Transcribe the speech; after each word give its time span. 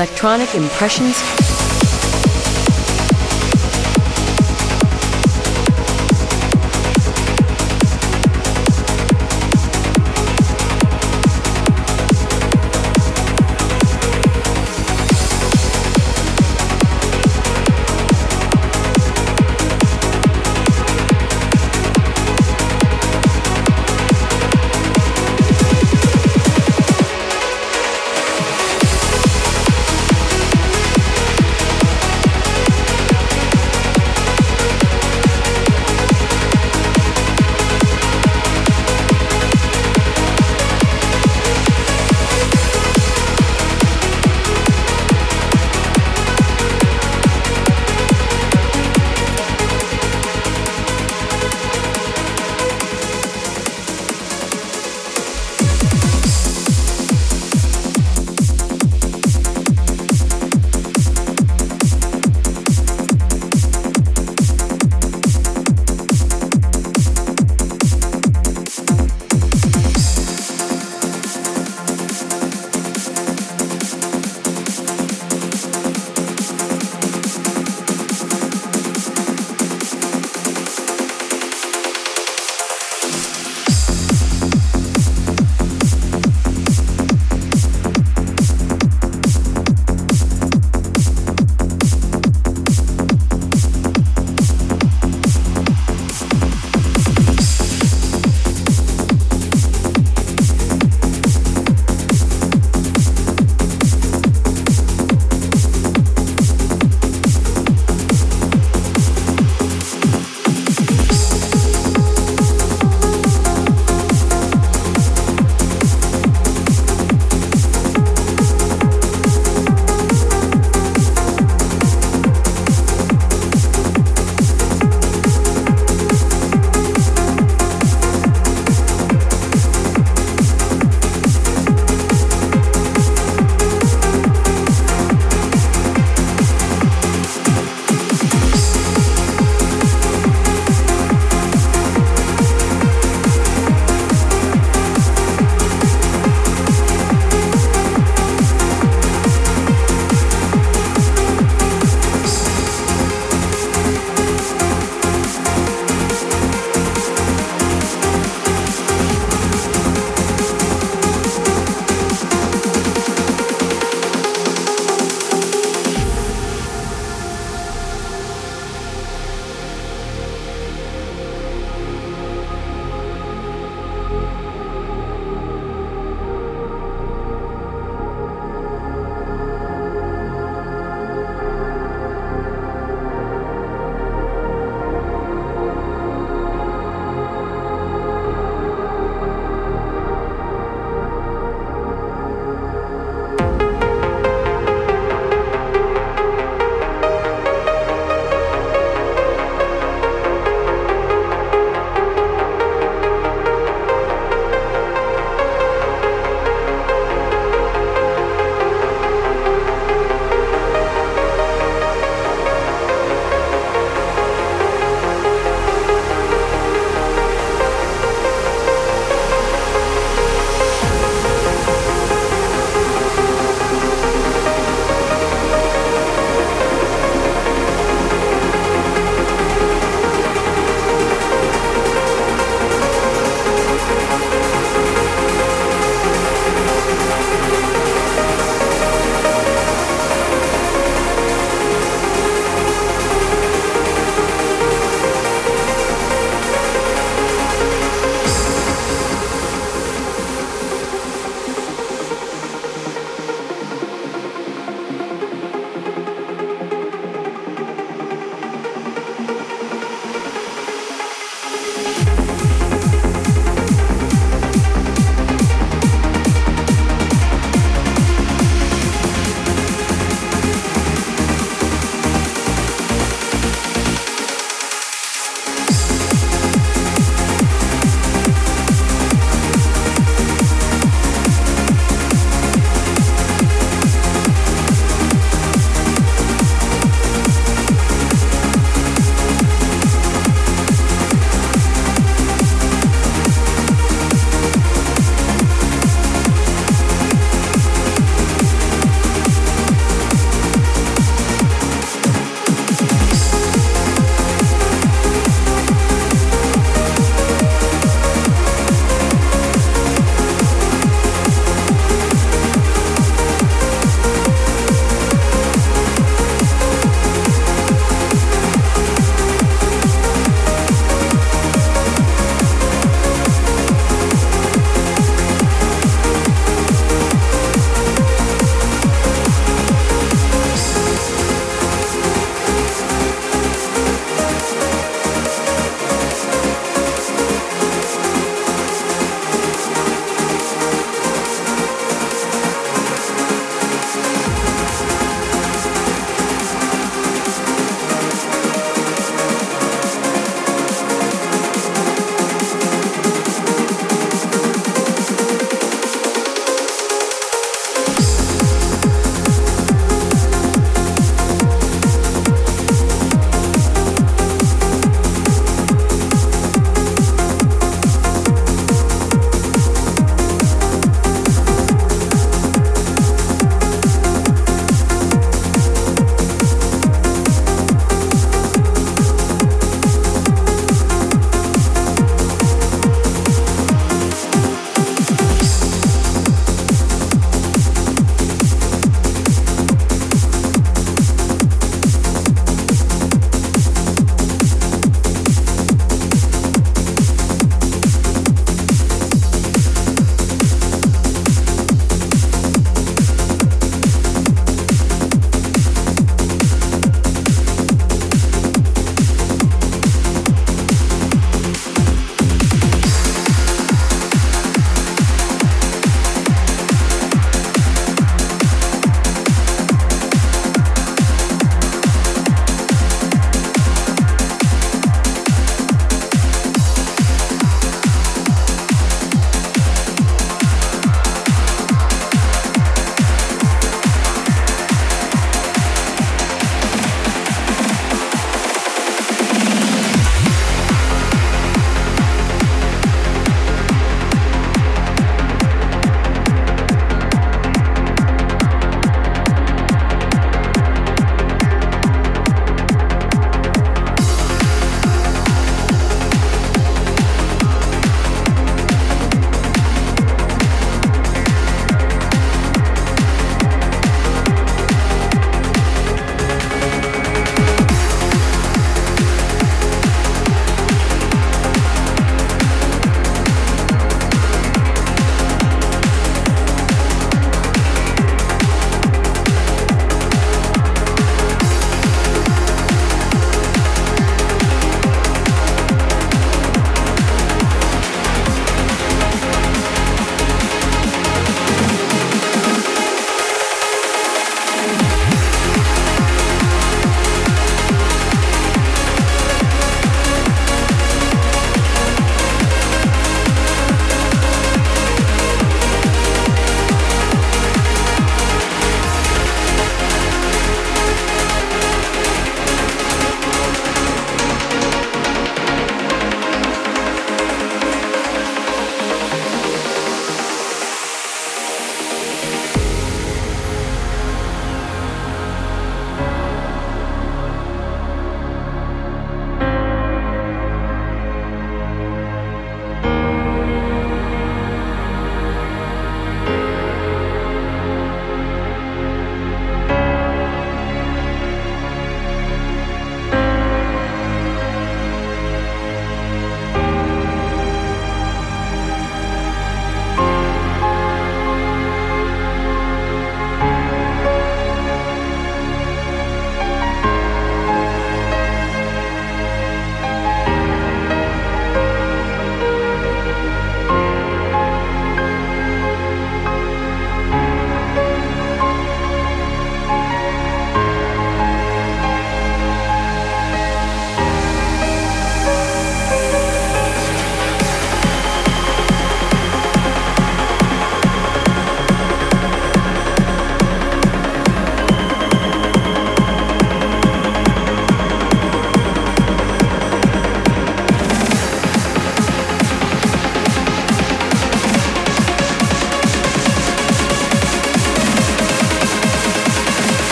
Electronic 0.00 0.54
Impressions 0.54 1.39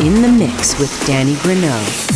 in 0.00 0.22
the 0.22 0.28
mix 0.28 0.78
with 0.78 1.06
Danny 1.06 1.34
Grunow. 1.34 2.13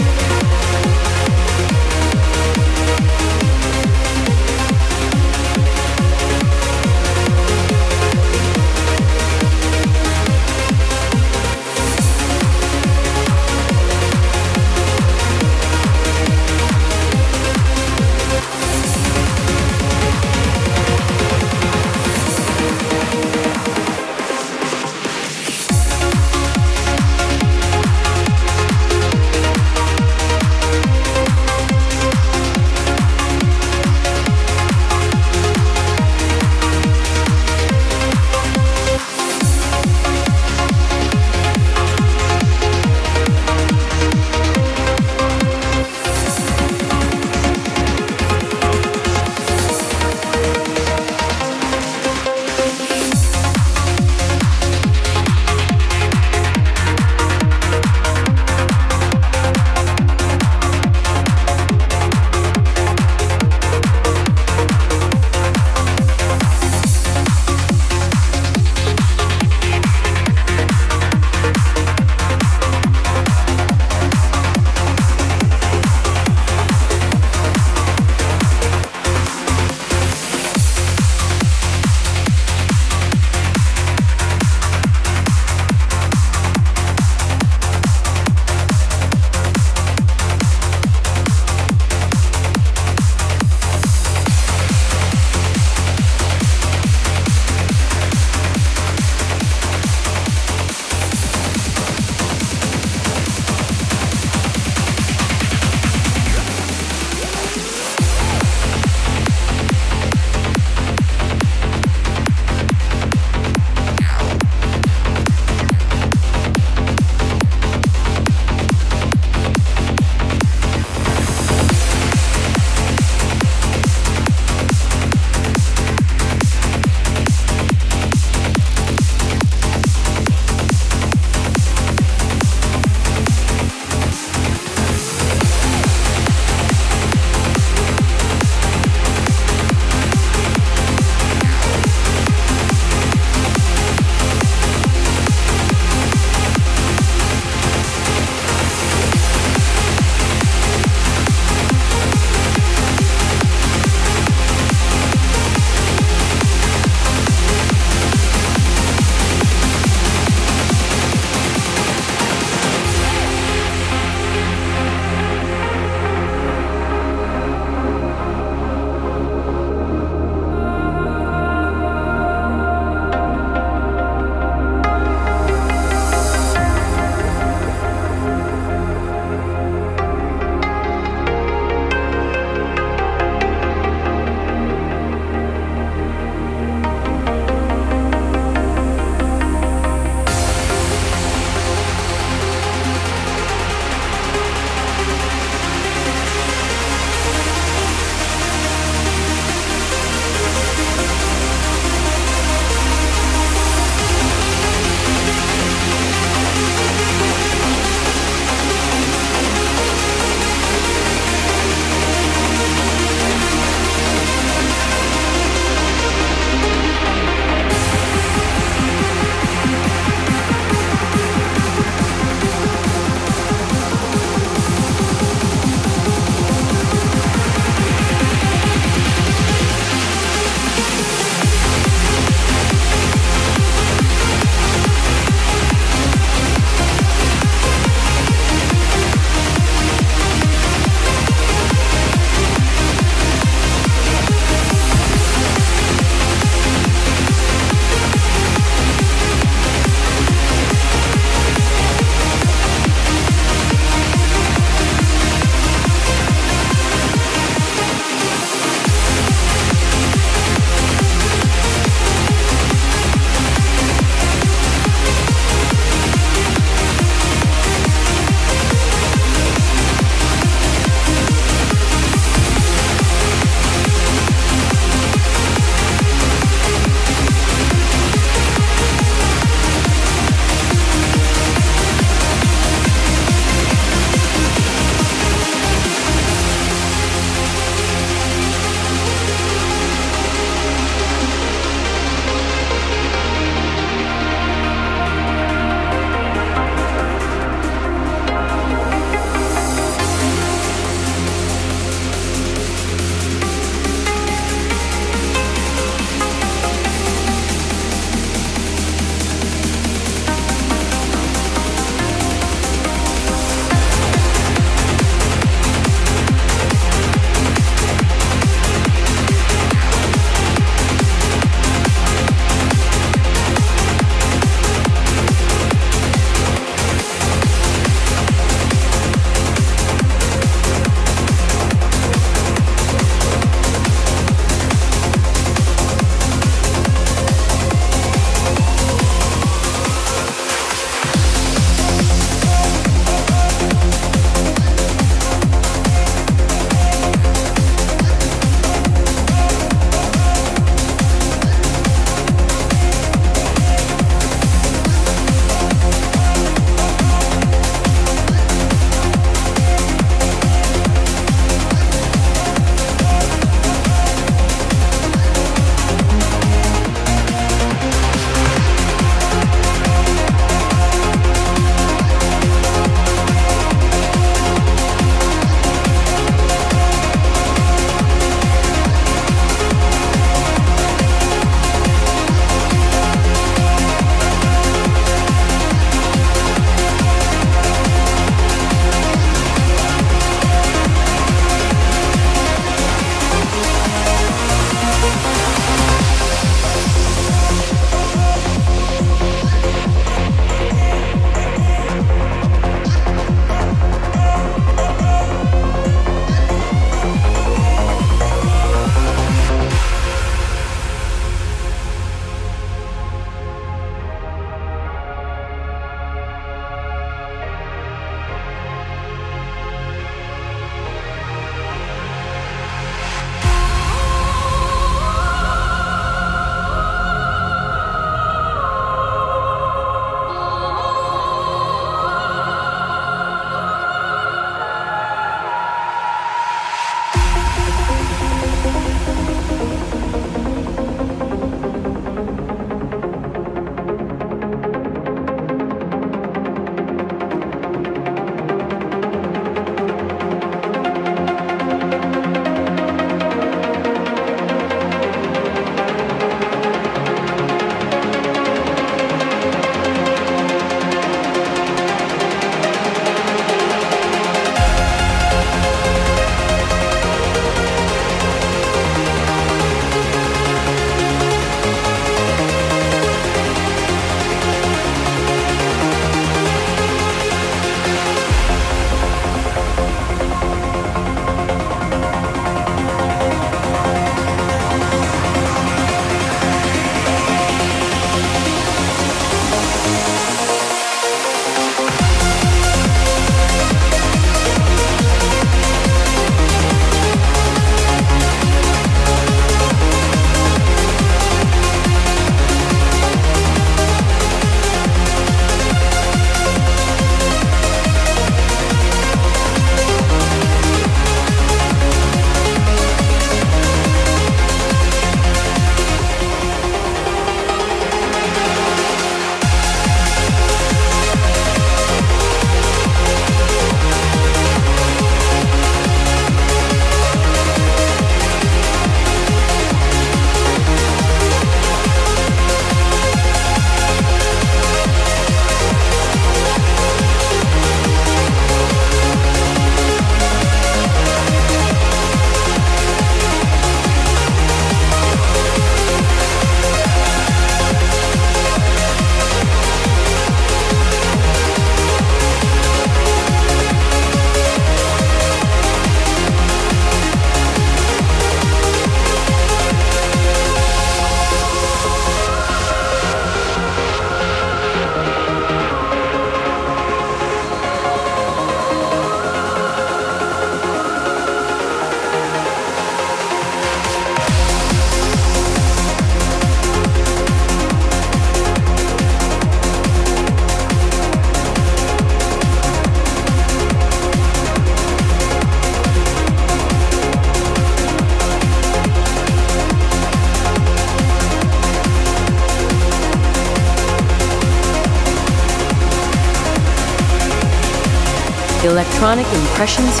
Electronic 598.98 599.32
Impressions 599.32 600.00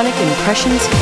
Electronic 0.00 0.28
Impressions. 0.38 0.99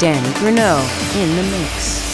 Danny 0.00 0.30
Grunow 0.30 0.80
in 1.14 1.36
the 1.36 1.42
mix. 1.42 2.09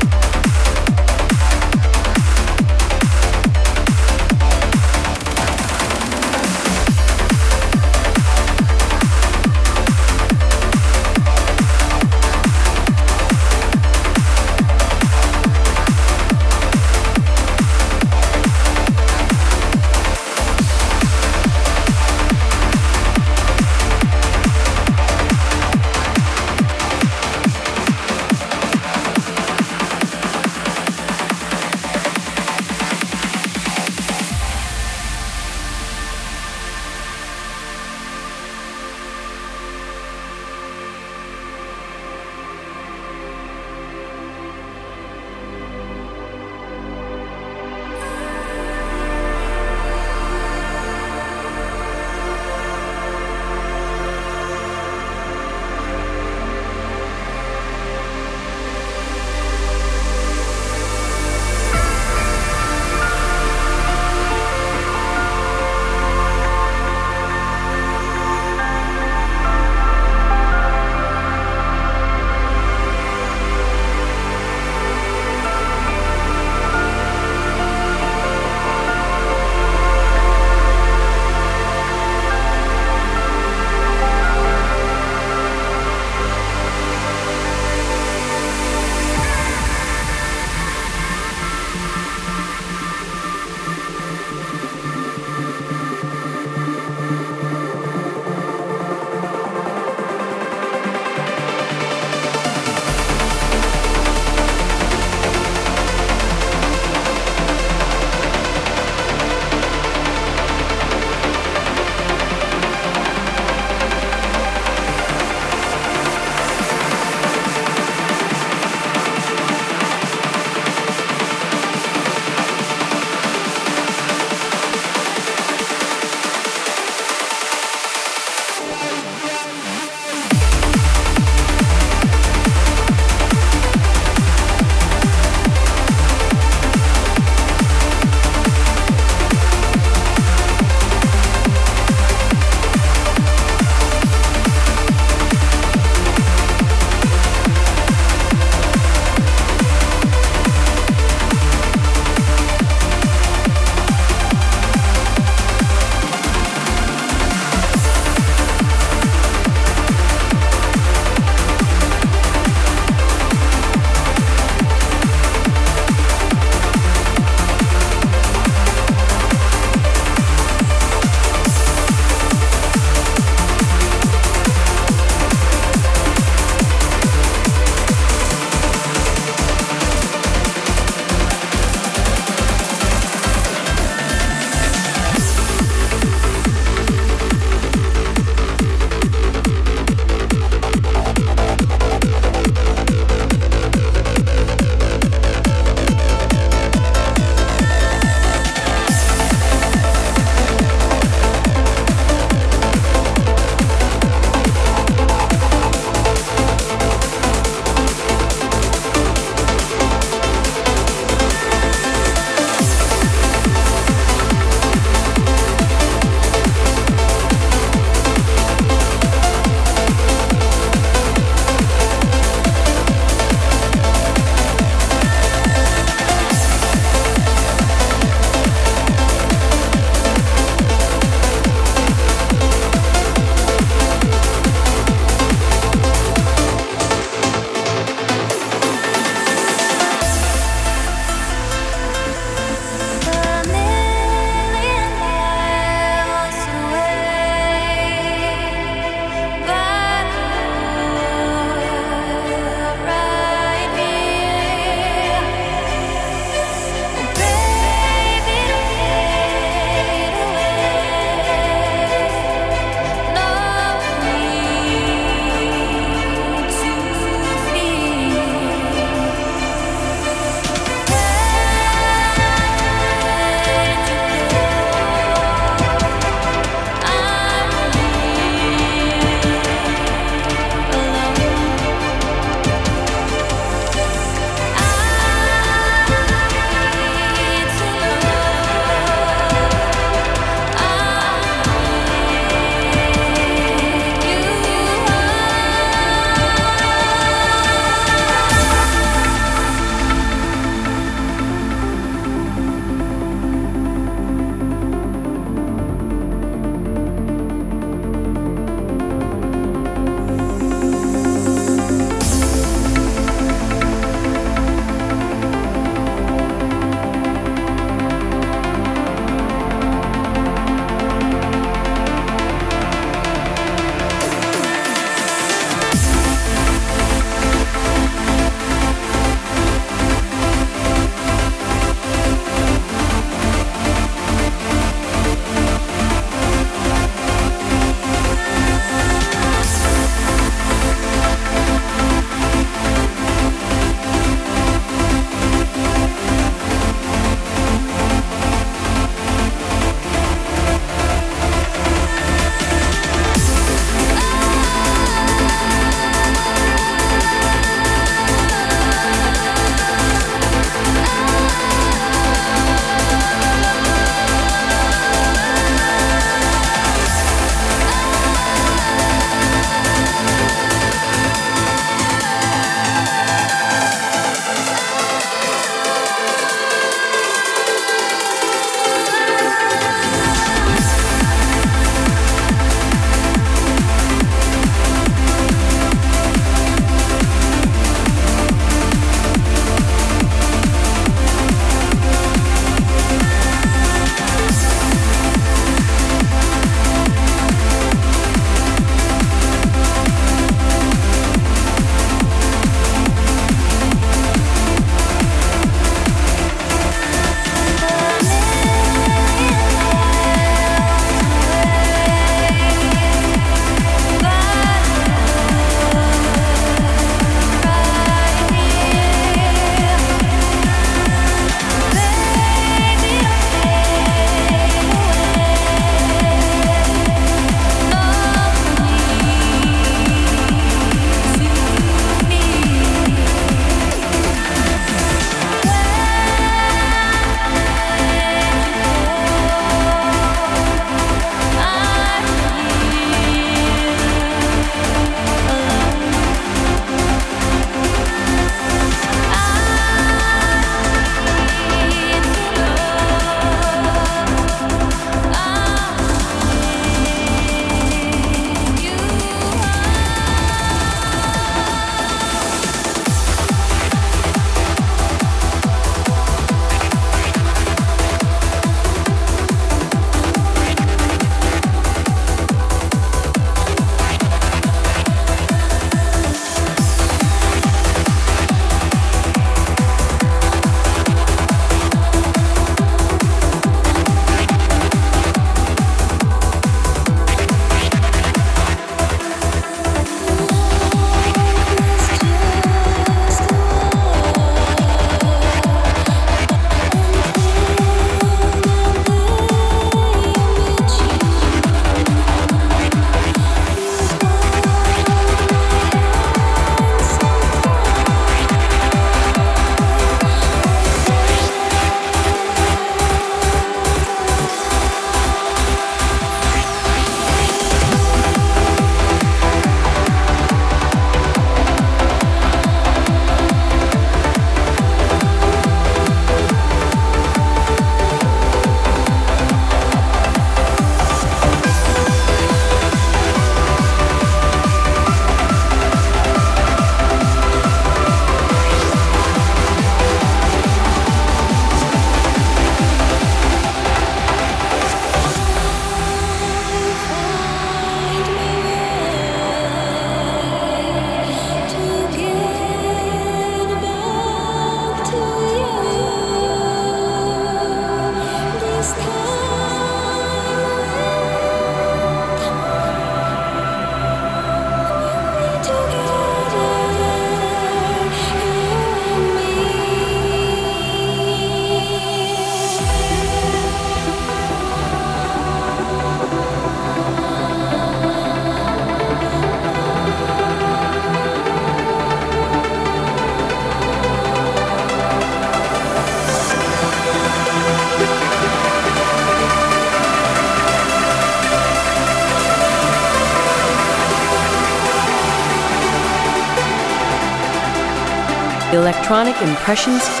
Electronic 598.71 599.21
Impressions 599.21 600.00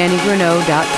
DannyGrunow.com. 0.00 0.89